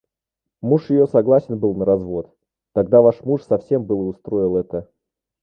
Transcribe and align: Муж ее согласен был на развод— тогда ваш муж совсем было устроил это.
Муж 0.61 0.89
ее 0.89 1.05
согласен 1.05 1.59
был 1.59 1.75
на 1.75 1.85
развод— 1.85 2.33
тогда 2.73 3.01
ваш 3.01 3.21
муж 3.23 3.43
совсем 3.43 3.83
было 3.85 4.01
устроил 4.01 4.57
это. 4.57 4.89